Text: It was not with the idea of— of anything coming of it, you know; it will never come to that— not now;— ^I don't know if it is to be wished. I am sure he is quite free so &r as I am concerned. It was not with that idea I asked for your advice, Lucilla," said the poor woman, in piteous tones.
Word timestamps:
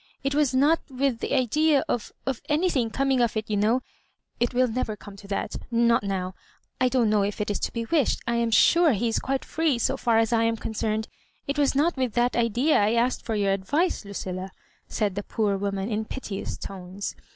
It 0.23 0.33
was 0.33 0.55
not 0.55 0.79
with 0.89 1.19
the 1.19 1.35
idea 1.35 1.85
of— 1.87 2.11
of 2.25 2.41
anything 2.49 2.89
coming 2.89 3.21
of 3.21 3.37
it, 3.37 3.47
you 3.51 3.55
know; 3.55 3.81
it 4.39 4.51
will 4.51 4.67
never 4.67 4.95
come 4.95 5.15
to 5.17 5.27
that— 5.27 5.57
not 5.71 6.01
now;— 6.01 6.33
^I 6.81 6.89
don't 6.89 7.07
know 7.07 7.21
if 7.21 7.39
it 7.39 7.51
is 7.51 7.59
to 7.59 7.71
be 7.71 7.85
wished. 7.85 8.19
I 8.25 8.37
am 8.37 8.49
sure 8.49 8.93
he 8.93 9.09
is 9.09 9.19
quite 9.19 9.45
free 9.45 9.77
so 9.77 9.99
&r 10.07 10.17
as 10.17 10.33
I 10.33 10.41
am 10.45 10.57
concerned. 10.57 11.07
It 11.45 11.59
was 11.59 11.75
not 11.75 11.97
with 11.97 12.13
that 12.13 12.35
idea 12.35 12.79
I 12.81 12.93
asked 12.95 13.21
for 13.23 13.35
your 13.35 13.51
advice, 13.53 14.03
Lucilla," 14.03 14.49
said 14.87 15.13
the 15.13 15.21
poor 15.21 15.55
woman, 15.55 15.87
in 15.91 16.05
piteous 16.05 16.57
tones. 16.57 17.15